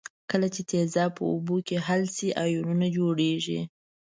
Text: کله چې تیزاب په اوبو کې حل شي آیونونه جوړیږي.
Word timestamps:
کله 0.31 0.47
چې 0.53 0.61
تیزاب 0.69 1.09
په 1.17 1.23
اوبو 1.31 1.57
کې 1.67 1.77
حل 1.87 2.03
شي 2.15 2.29
آیونونه 2.43 2.87
جوړیږي. 2.97 3.61